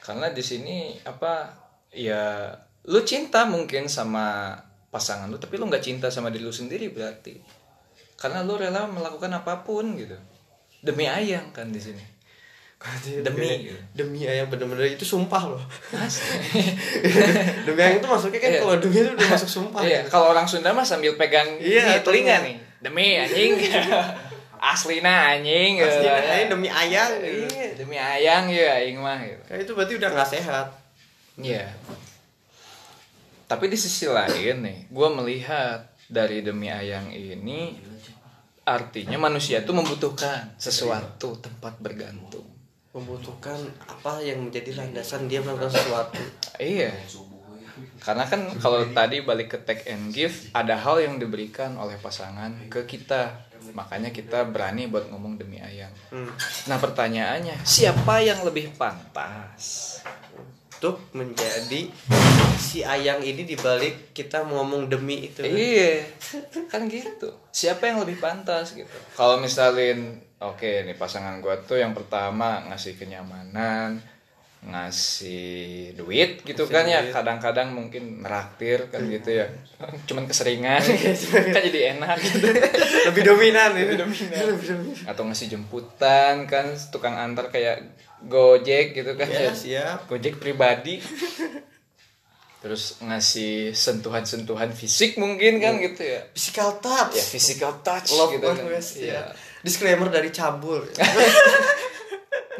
[0.00, 1.52] Karena di sini apa
[1.92, 2.48] ya
[2.88, 4.56] lu cinta mungkin sama
[4.90, 7.36] pasangan lu tapi lu nggak cinta sama diri lu sendiri berarti.
[8.20, 10.16] Karena lu rela melakukan apa pun gitu.
[10.84, 12.04] Demi ayang kan di sini.
[13.20, 13.68] Demi.
[13.92, 15.60] demi ayam bener-bener itu sumpah loh.
[17.68, 18.60] Demi ayam itu masuknya kan Iya.
[18.64, 22.00] kalau demi itu udah masuk sumpah iya kalau orang Sunda mah sambil pegang Iya, nih,
[22.00, 22.56] telinga nih.
[22.80, 23.52] Demi anjing.
[24.72, 25.76] Aslina anjing.
[25.76, 26.56] Pasti gitu.
[26.72, 27.08] ayam
[27.80, 30.66] demi ayang ya aing mah gitu kayak itu berarti udah nggak sehat
[31.40, 31.66] Iya.
[33.50, 37.74] Tapi di sisi lain nih, gue melihat dari demi ayang ini
[38.62, 42.46] artinya manusia itu membutuhkan sesuatu tempat bergantung.
[42.90, 43.54] membutuhkan
[43.86, 46.18] apa yang menjadi landasan dia melakukan sesuatu
[46.58, 46.90] Iya.
[48.02, 52.50] Karena kan kalau tadi balik ke take and give, ada hal yang diberikan oleh pasangan
[52.66, 53.46] ke kita.
[53.76, 55.92] Makanya kita berani buat ngomong demi ayang.
[56.10, 56.32] hmm.
[56.66, 60.00] Nah pertanyaannya, siapa yang lebih pantas?
[60.80, 61.92] untuk menjadi
[62.56, 65.52] si ayang ini dibalik kita ngomong demi itu kan.
[65.52, 66.08] Iya,
[66.72, 67.36] kan gitu.
[67.52, 68.88] Siapa yang lebih pantas gitu?
[69.12, 74.00] Kalau misalin, oke nih pasangan gua tuh yang pertama ngasih kenyamanan,
[74.60, 77.00] ngasih duit gitu Ngasih kan ya.
[77.00, 77.12] duit.
[77.12, 79.46] Kadang-kadang mungkin neraktir kan gitu ya.
[80.08, 80.84] Cuman keseringan,
[81.54, 82.44] kan jadi enak gitu.
[83.08, 84.40] lebih dominan ini Lebih dominan.
[84.46, 87.88] lebih dominan Atau ngasih jemputan kan, tukang antar kayak
[88.20, 89.52] Gojek gitu kan ya ya.
[89.54, 91.00] siap Gojek pribadi
[92.60, 98.44] terus ngasih sentuhan-sentuhan fisik mungkin kan gitu ya physical touch ya physical touch love gitu
[98.44, 99.00] kan Iya.
[99.00, 99.22] ya
[99.64, 100.84] disclaimer dari cabul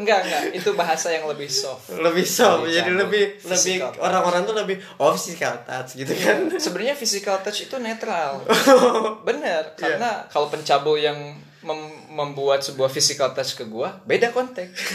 [0.00, 0.42] enggak enggak.
[0.56, 1.92] Itu bahasa yang lebih soft.
[1.92, 6.48] Lebih soft Lebih jadi lebih lebih orang-orang tuh lebih oh physical touch gitu kan.
[6.56, 8.40] Sebenarnya physical touch itu netral.
[9.28, 9.76] Bener Iya.
[9.76, 11.16] karena kalau pencabul yang
[11.60, 14.76] mem- membuat sebuah physical touch ke gua beda konteks.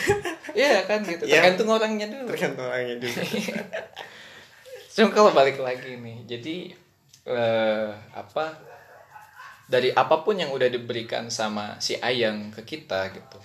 [0.56, 1.28] Iya kan gitu.
[1.28, 1.44] Iya.
[1.44, 2.32] tergantung orangnya dulu.
[2.32, 3.20] Tergantung orangnya juga
[4.96, 6.72] Cuma kalau balik lagi nih, jadi
[7.28, 8.56] eh, apa
[9.68, 13.36] dari apa pun yang udah diberikan sama si Ayang ke kita gitu,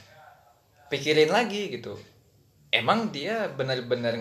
[0.90, 1.94] pikirin lagi gitu,
[2.74, 4.18] emang dia benar-benar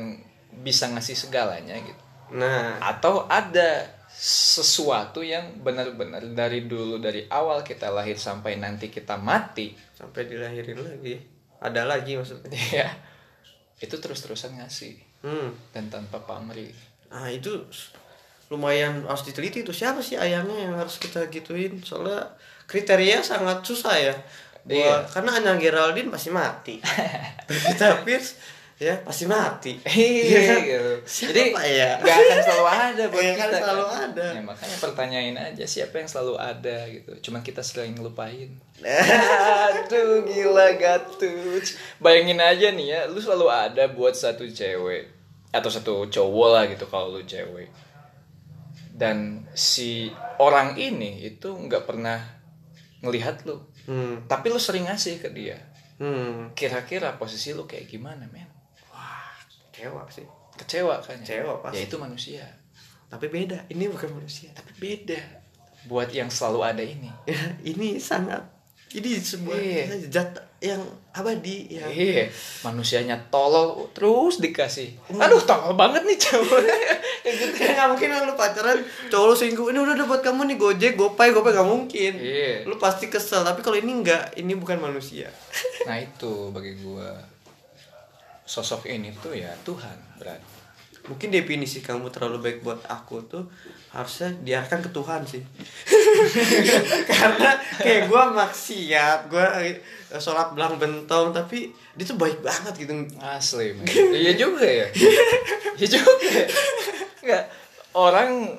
[0.62, 2.04] bisa ngasih segalanya gitu,
[2.38, 2.78] nah.
[2.80, 9.74] Atau ada sesuatu yang benar-benar dari dulu dari awal kita lahir sampai nanti kita mati,
[9.98, 11.16] sampai dilahirin lagi.
[11.60, 12.56] Ada lagi maksudnya.
[12.80, 12.90] Ya
[13.80, 15.00] itu terus-terusan ngasih.
[15.24, 15.56] Hmm.
[15.72, 16.72] Dan tanpa pamrih.
[17.10, 17.66] nah itu
[18.54, 21.82] lumayan harus diteliti tuh siapa sih ayamnya yang harus kita gituin.
[21.82, 22.38] Soalnya
[22.70, 24.16] kriteria sangat susah ya
[24.62, 24.96] buat Iya.
[25.08, 26.76] karena Anya Geraldine pasti mati
[27.48, 28.36] Pevita Pierce
[28.76, 30.60] ya pasti mati Iya kan?
[30.64, 30.92] gitu.
[31.04, 31.42] Siapa Jadi
[31.74, 31.90] ya?
[32.00, 33.58] nggak akan selalu ada buat akan kita.
[33.58, 34.00] selalu kan.
[34.06, 34.26] ada.
[34.30, 37.12] Ya, makanya pertanyain aja siapa yang selalu ada gitu.
[37.20, 38.56] Cuman kita sering ngelupain.
[39.68, 41.64] Aduh gila gatut.
[41.98, 45.12] Bayangin aja nih ya, lu selalu ada buat satu cewek
[45.50, 47.68] atau satu cowok lah gitu kalau lu cewek.
[48.90, 52.20] Dan si orang ini itu nggak pernah
[53.00, 55.58] ngelihat lu, hmm tapi lu sering ngasih ke dia.
[55.98, 58.60] hmm Kira-kira posisi lu kayak gimana, men?
[59.80, 60.28] kecewa sih
[60.60, 61.24] kecewa kan ya?
[61.24, 61.80] Kecewa pasti.
[61.80, 62.44] ya itu manusia
[63.08, 65.16] tapi beda ini bukan manusia tapi beda
[65.88, 67.08] buat yang selalu ada ini
[67.72, 68.44] ini sangat
[68.92, 69.84] ini sebuah Iya.
[70.08, 72.28] zat yang abadi yang Iya,
[72.62, 74.92] manusianya tolol terus dikasih.
[75.14, 76.60] Aduh, tolol banget nih cowok.
[77.22, 77.64] Kayak gitu.
[77.66, 81.30] Nggak mungkin lu pacaran cowok lu selingkuh ini udah udah buat kamu nih gojek gopay
[81.30, 82.66] gopay nggak mungkin Iya.
[82.66, 85.30] lu pasti kesel tapi kalau ini enggak ini bukan manusia
[85.88, 87.14] Nah itu bagi gua
[88.44, 90.58] sosok ini tuh ya Tuhan berarti.
[91.06, 93.44] mungkin definisi kamu terlalu baik buat aku tuh
[93.90, 95.42] harusnya diarahkan ke Tuhan sih
[97.10, 99.46] karena kayak gue maksiat gue
[100.18, 103.76] sholat belang bentong tapi dia tuh baik banget gitu Asli.
[104.16, 104.88] Iya juga ya.
[105.76, 106.42] Iya juga.
[107.22, 107.44] Enggak
[107.94, 108.58] orang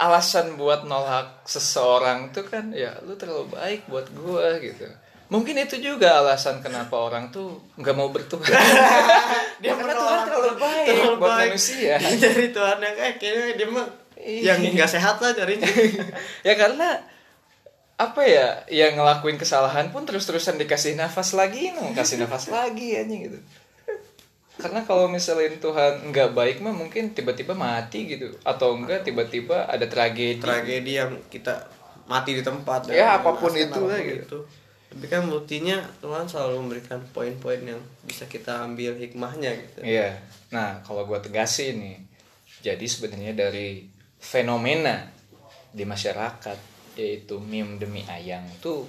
[0.00, 4.88] alasan buat nolak seseorang tuh kan ya lu terlalu baik buat gua gitu.
[5.30, 8.42] Mungkin itu juga alasan kenapa orang tuh nggak mau bertuhan.
[9.62, 11.50] dia Karena Tuhan terlalu baik terlalu buat baik.
[11.54, 11.94] manusia.
[12.00, 13.88] Dari Tuhan yang kayak kayaknya dia mah.
[14.22, 15.66] Yang nggak sehat lah carinya
[16.46, 17.02] ya karena
[17.98, 23.14] apa ya yang ngelakuin kesalahan pun terus-terusan dikasih nafas lagi no kasih nafas lagi aja
[23.14, 23.38] gitu
[24.52, 29.88] karena kalau misalnya Tuhan nggak baik mah mungkin tiba-tiba mati gitu atau enggak tiba-tiba ada
[29.88, 31.66] tragedi tragedi yang kita
[32.04, 34.18] mati di tempat Ya, apa pun mengenaskan itu lah gitu.
[34.22, 34.38] itu.
[34.92, 40.20] tapi kan buktinya Tuhan selalu memberikan poin-poin yang bisa kita ambil hikmahnya gitu Iya.
[40.52, 41.96] Nah, kalau gua tegasin nih,
[42.60, 43.88] jadi sebenarnya dari
[44.22, 45.10] fenomena
[45.74, 48.86] di masyarakat yaitu meme demi ayang tuh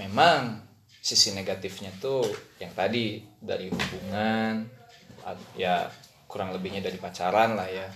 [0.00, 0.64] memang
[1.04, 2.24] sisi negatifnya tuh
[2.56, 4.64] yang tadi dari hubungan
[5.52, 5.92] ya
[6.24, 7.88] kurang lebihnya dari pacaran lah ya.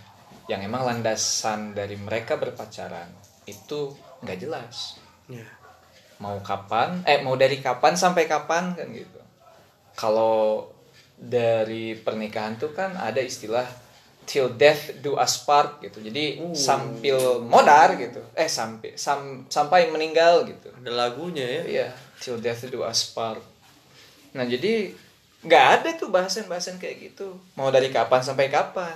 [0.48, 3.08] Yang emang landasan dari mereka berpacaran
[3.48, 5.00] itu nggak jelas.
[5.28, 5.44] Ya.
[6.20, 9.20] Mau kapan eh mau dari kapan sampai kapan kan gitu.
[9.96, 10.68] Kalau
[11.18, 13.66] dari pernikahan tuh kan ada istilah
[14.28, 15.98] till death do us part gitu.
[15.98, 18.20] Jadi sambil modar gitu.
[18.34, 20.68] Eh sampai sam- sampai meninggal gitu.
[20.70, 21.62] Ada lagunya ya.
[21.64, 23.40] Iya till death do us part.
[24.30, 24.92] Nah jadi
[25.38, 27.32] nggak ada tuh bahasan-bahasan kayak gitu.
[27.54, 28.92] Mau dari kapan sampai kapan?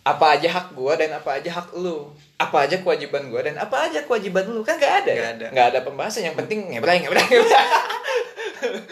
[0.00, 2.08] Apa aja hak gua dan apa aja hak lu?
[2.34, 4.64] Apa aja kewajiban gua dan apa aja kewajiban lu?
[4.64, 5.46] Kan nggak ada Nggak ada.
[5.52, 6.24] nggak ada pembahasan.
[6.24, 7.68] Yang penting ngebrang ngebrang ngebrang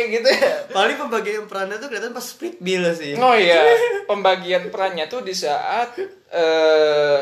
[0.00, 0.52] kayak gitu ya.
[0.72, 3.12] Paling pembagian perannya tuh kelihatan pas split bill sih.
[3.20, 3.60] Oh iya
[4.08, 5.92] pembagian perannya tuh di saat
[6.32, 7.20] eh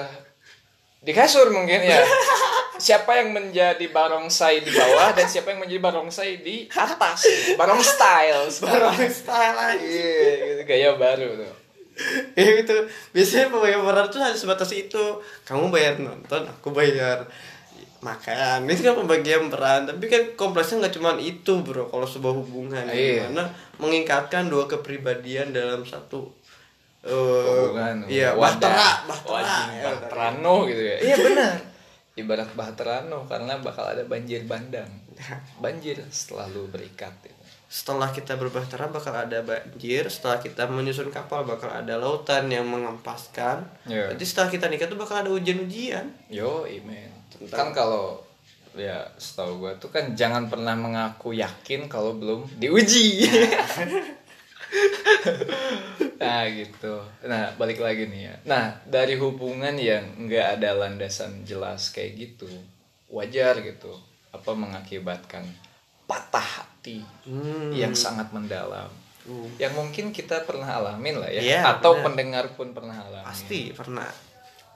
[1.03, 2.07] di kasur mungkin ya.
[2.79, 7.27] Siapa yang menjadi barongsai di bawah dan siapa yang menjadi barongsai di atas?
[7.59, 9.83] Barong style barang style aja.
[9.83, 10.63] Iya gitu.
[10.63, 11.55] Gaya baru tuh.
[12.39, 12.87] Ya gitu.
[13.11, 15.19] Biasanya pembagian peran tuh hanya sebatas itu.
[15.43, 17.27] Kamu bayar nonton aku bayar
[18.01, 18.71] makan.
[18.71, 21.91] Itu kan pembagian peran tapi kan kompleksnya nggak cuma itu bro.
[21.91, 23.27] Kalau sebuah hubungan Iya.
[23.27, 26.31] Gimana mengingkatkan dua kepribadian dalam satu
[27.03, 29.41] eh, hubungan iya bahtera bahtera.
[29.75, 30.97] Ya, bahterano gitu ya.
[31.03, 31.55] Iya benar.
[32.21, 34.91] Ibarat bahterano karena bakal ada banjir bandang.
[35.59, 37.35] Banjir selalu berikat gitu.
[37.69, 40.09] setelah kita berbahtera bakal ada banjir.
[40.09, 44.15] Setelah kita menyusun kapal bakal ada lautan yang mengempaskan Iya.
[44.17, 46.07] Jadi setelah kita nikah tuh bakal ada ujian-ujian.
[46.33, 46.65] Yo
[47.41, 48.23] imen kan kalau
[48.75, 53.25] ya setahu gua tuh kan jangan pernah mengaku yakin kalau belum diuji.
[56.19, 57.01] Nah gitu.
[57.25, 58.35] Nah balik lagi nih ya.
[58.45, 62.49] Nah dari hubungan yang nggak ada landasan jelas kayak gitu
[63.09, 63.97] wajar gitu.
[64.29, 65.47] Apa mengakibatkan
[66.05, 67.73] patah hati Hmm.
[67.73, 68.89] yang sangat mendalam.
[69.29, 69.45] Uh.
[69.61, 71.41] yang mungkin kita pernah alamin lah ya.
[71.45, 72.05] Iya, atau benar.
[72.09, 73.29] pendengar pun pernah alamin.
[73.29, 74.09] Pasti pernah.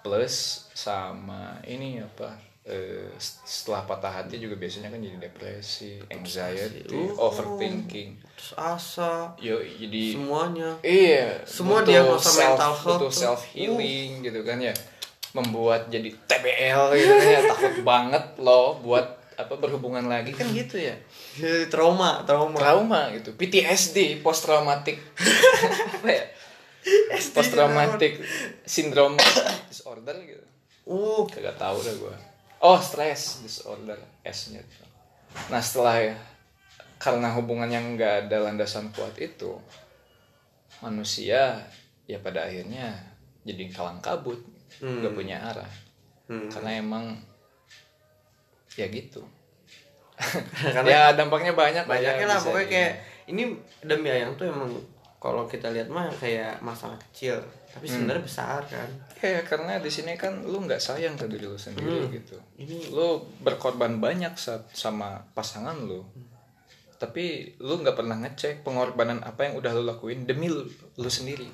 [0.04, 7.10] Plus sama ini apa eh, setelah patah hati juga biasanya kan jadi depresi, anxiety, Uh.
[7.20, 8.22] overthinking.
[8.32, 9.34] terus asa.
[9.36, 10.70] Yo jadi semuanya.
[10.80, 13.10] iya Semua diagnosa self- mental health butuh tuh.
[13.12, 14.70] self healing gitu kan ya.
[15.32, 17.40] Membuat jadi TBL gitu kan ya.
[17.50, 20.30] Takut banget loh buat apa berhubungan lagi.
[20.30, 20.94] Kan gitu ya.
[21.34, 22.54] Jadi trauma trauma.
[22.54, 23.32] Trauma gitu.
[23.32, 25.02] PTSD post traumatic
[25.96, 26.24] apa ya?
[27.32, 28.22] Post traumatic
[28.62, 29.18] syndrome
[29.70, 30.44] disorder gitu.
[30.84, 31.26] Uh.
[31.26, 32.14] Kagak tahu dah gue
[32.62, 34.86] oh stress disorder S nya tuh.
[35.50, 36.16] nah setelah ya
[37.02, 39.58] karena hubungan yang nggak ada landasan kuat itu
[40.78, 41.58] manusia
[42.06, 42.94] ya pada akhirnya
[43.42, 44.38] jadi kalang kabut
[44.78, 45.68] nggak punya arah.
[46.30, 46.48] Hmm.
[46.48, 47.04] karena emang
[48.78, 49.20] ya gitu.
[50.74, 52.92] Karena- ya dampaknya banyak ya, banyaknya lah bisa pokoknya kayak
[53.26, 53.42] ini
[53.82, 54.70] demi ayang tuh emang
[55.18, 57.94] kalau kita lihat mah kayak masalah kecil tapi Hmm.
[57.98, 62.04] sebenarnya besar kan Ya, karena di sini kan lu nggak sayang ke diri lu sendiri
[62.04, 62.10] Hmm.
[62.10, 62.36] gitu.
[62.56, 63.08] Ini- lu
[63.38, 66.02] berkorban banyak saat sama pasangan lu.
[66.96, 67.24] Tapi
[67.58, 71.46] lu nggak pernah ngecek pengorbanan apa yang udah lu lakuin demi lu, lu sendiri.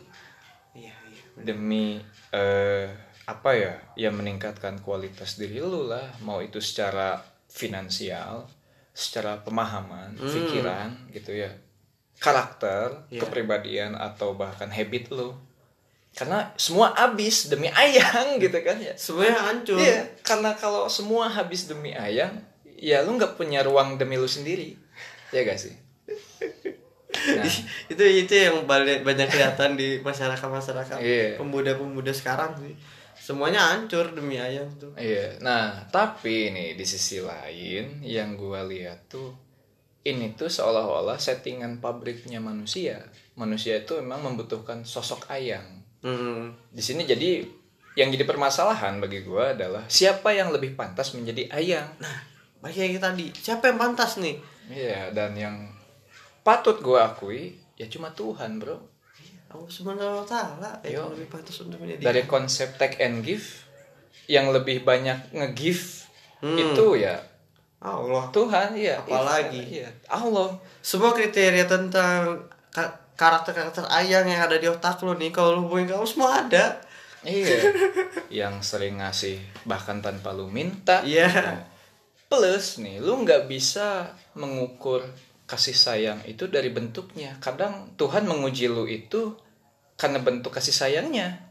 [0.74, 2.00] iya iya Demi
[2.30, 2.88] eh
[3.24, 3.74] apa ya?
[3.94, 8.48] Ya meningkatkan kualitas diri lu lah, mau itu secara finansial,
[8.90, 11.52] secara pemahaman pikiran gitu ya
[12.18, 13.20] karakter Iya.
[13.22, 15.36] kepribadian atau bahkan habit lu
[16.18, 21.70] karena semua habis demi ayang gitu kan ya semuanya hancur Iya, karena kalau semua habis
[21.70, 22.34] demi ayang,
[22.74, 24.74] ya lu nggak punya ruang demi lu sendiri.
[25.30, 25.74] Ya gak sih?
[27.08, 27.44] Nah,
[27.88, 31.40] itu itu yang banyak kelihatan di masyarakat masyarakat Iya.
[31.40, 32.76] pemuda pemuda sekarang sih
[33.18, 35.34] semuanya hancur demi ayam tuh iya.
[35.40, 39.34] Nah, tapi nih di sisi lain yang gua lihat tuh
[40.04, 43.02] ini tuh seolah-olah settingan pabriknya manusia.
[43.34, 45.77] Manusia itu memang membutuhkan sosok ayang.
[46.00, 46.70] Hmm.
[46.70, 47.42] Di sini jadi
[47.94, 51.88] yang jadi permasalahan bagi gua adalah siapa yang lebih pantas menjadi ayang.
[52.58, 55.70] balik lagi tadi siapa yang pantas nih Iya, dan yang
[56.40, 58.82] patut gua akui ya cuma Tuhan, Bro.
[59.48, 63.64] Allah subhanahu wa taala yang lebih pantas untuk menjadi dari konsep take and give
[64.26, 66.04] yang lebih banyak nge-give
[66.38, 66.54] Hmm.
[66.54, 67.18] itu ya
[67.78, 69.58] Allah Tuhan ya Apalagi?
[69.74, 72.46] iya Allah semua kriteria tentang
[73.18, 76.78] karakter-karakter ayang yang ada di otak lo nih kalau lu hubungin kamu semua ada.
[77.26, 77.58] Iya.
[78.46, 81.02] Yang sering ngasih bahkan tanpa lu minta.
[81.02, 81.66] Iya.
[82.28, 85.00] plus nih lu nggak bisa mengukur
[85.48, 87.34] kasih sayang itu dari bentuknya.
[87.42, 89.34] Kadang Tuhan menguji lu itu
[89.98, 91.42] karena bentuk kasih sayangnya.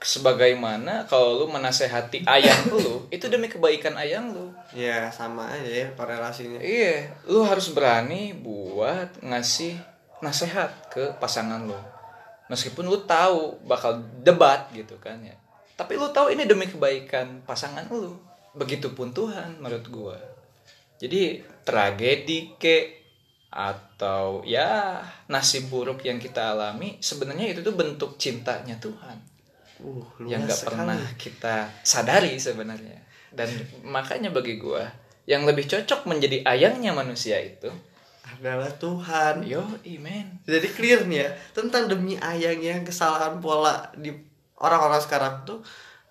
[0.00, 5.88] Sebagaimana kalau lu menasehati ayang lu itu demi kebaikan ayang lu ya sama aja ya
[5.96, 6.60] korelasinya.
[6.60, 11.76] Iya, lu harus berani buat ngasih nasihat ke pasangan lu.
[12.48, 15.36] Meskipun lu tahu bakal debat gitu kan ya.
[15.76, 18.16] Tapi lu tahu ini demi kebaikan pasangan lu.
[18.56, 20.18] Begitupun Tuhan menurut gua.
[21.00, 23.00] Jadi tragedi ke
[23.50, 29.18] atau ya nasib buruk yang kita alami sebenarnya itu tuh bentuk cintanya Tuhan
[29.82, 33.02] uh yang nggak pernah kita sadari sebenarnya
[33.34, 33.50] dan
[33.82, 34.86] makanya bagi gua
[35.26, 37.74] yang lebih cocok menjadi ayangnya manusia itu
[38.36, 39.42] adalah Tuhan.
[39.42, 44.14] Yo imen jadi clear nih ya tentang demi ayang yang kesalahan pola di
[44.56, 45.58] orang-orang sekarang tuh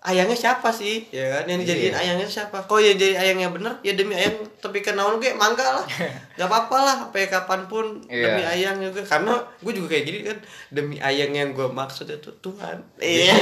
[0.00, 1.04] ayangnya siapa sih?
[1.12, 1.44] Ya kan?
[1.44, 2.00] Yang dijadiin Iya.
[2.00, 2.64] ayangnya siapa?
[2.64, 5.84] Kok yang jadi ayangnya bener ya demi ayang tapi kenaun gue mangga lah.
[6.40, 8.24] Gak apa-apa lah sampai kapan pun Iya.
[8.26, 9.04] demi ayang juga.
[9.04, 10.38] Karena gue juga kayak gini kan
[10.72, 12.80] demi ayang yang gue maksud itu Tuhan.
[12.96, 13.34] Iya.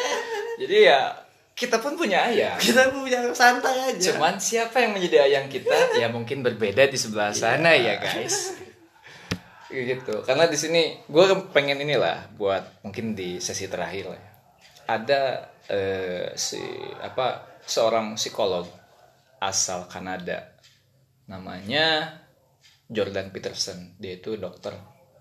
[0.62, 1.25] Jadi ya
[1.56, 4.12] kita pun punya ayang kita punya santai aja.
[4.12, 5.72] Cuman siapa yang menjadi ayang kita?
[6.02, 8.52] Ya mungkin berbeda di sebelah sana ya guys.
[9.72, 10.22] Gitu.
[10.22, 14.32] Karena di sini gue pengen inilah buat mungkin di sesi terakhir lah ya.
[14.86, 15.20] ada
[15.66, 16.62] eh, si
[17.02, 18.68] apa seorang psikolog
[19.42, 20.54] asal Kanada.
[21.26, 22.14] Namanya
[22.86, 23.96] Jordan Peterson.
[23.98, 24.76] Dia itu dokter.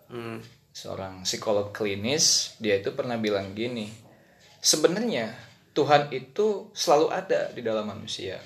[0.06, 0.38] Hmm.
[0.76, 2.54] seorang psikolog klinis.
[2.62, 4.06] Dia itu pernah bilang gini
[4.66, 5.30] sebenarnya
[5.76, 8.40] Tuhan itu selalu ada di dalam manusia.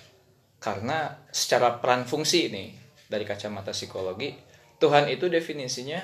[0.60, 2.74] Karena secara peran fungsi ini
[3.08, 6.00] dari kacamata psikologi Tuhan itu definisinya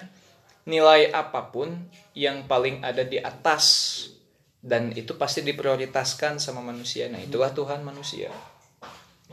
[0.67, 1.71] nilai apa pun
[2.11, 3.65] yang paling ada di atas
[4.59, 7.07] dan itu pasti diprioritaskan sama manusia.
[7.07, 8.27] Nah itulah Tuhan manusia.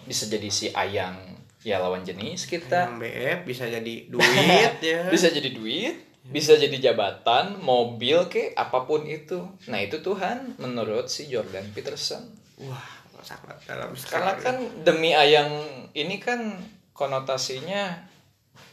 [0.06, 1.18] Bisa jadi si ayang
[1.66, 2.94] ya lawan jenis kita.
[2.94, 5.10] BF bisa jadi duit ya.
[5.10, 9.42] Bisa jadi duit bisa jadi jabatan mobil ke apa pun itu.
[9.66, 12.22] Nah itu Tuhan menurut si Jordan Peterson.
[12.62, 15.62] Wah sangat dalam karena sekali kan demi ayang
[15.94, 16.58] ini kan
[16.90, 18.10] konotasinya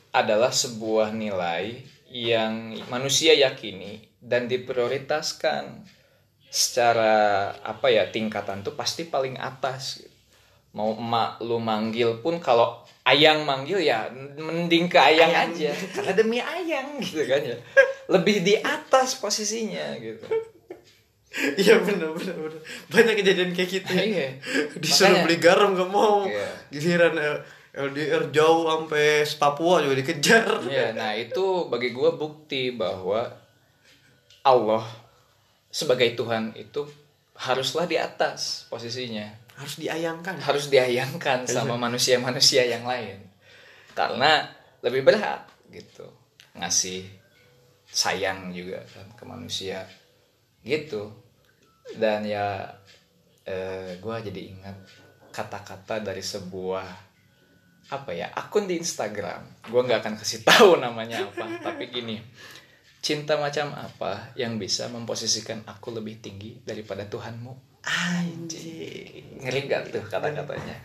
[0.09, 5.85] adalah sebuah nilai yang manusia yakini dan diprioritaskan
[6.49, 10.01] secara apa ya tingkatan tuh pasti paling atas
[10.71, 14.05] mau emak lu manggil pun kalau ayang manggil ya
[14.35, 15.49] mending ke ayang, Ayang.
[15.49, 17.57] aja karena demi ayang gitu kan ya
[18.13, 20.25] lebih di atas posisinya gitu
[21.55, 24.01] Iya bener bener bener banyak kejadian kayak gitu ya.
[24.03, 24.27] Iya.
[24.75, 26.47] disuruh Makanya- beli garam gak mau Iya.
[26.69, 27.13] giliran
[27.69, 29.05] LDR jauh sampai
[29.37, 33.29] Papua juga dikejar Ya, nah itu bagi gue bukti bahwa
[34.41, 34.81] Allah
[35.69, 36.81] sebagai Tuhan itu
[37.35, 39.29] haruslah di atas posisinya,
[39.59, 40.39] harus diayangkan.
[40.39, 43.19] Harus diayangkan sama manusia-manusia yang lain,
[43.91, 44.47] karena
[44.79, 46.07] lebih berat gitu.
[46.55, 47.03] Ngasih
[47.83, 49.83] sayang juga kan ke manusia.
[50.63, 51.11] Gitu.
[51.99, 52.71] Dan ya
[53.43, 54.77] eh, gue jadi ingat
[55.35, 56.87] kata-kata dari sebuah
[57.89, 59.67] apa ya akun di Instagram.
[59.67, 62.23] Gue nggak akan kasih tahu namanya apa tapi gini.
[62.99, 69.41] Cinta macam apa yang bisa memposisikan aku lebih tinggi daripada Tuhanmu anjing.
[69.41, 70.75] Ngeri gak tuh kata-katanya